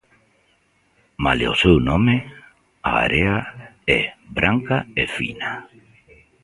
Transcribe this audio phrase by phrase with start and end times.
[1.23, 2.15] Malia o seu nome,
[2.91, 3.35] a area
[3.99, 4.01] é
[4.37, 5.51] branca e fina.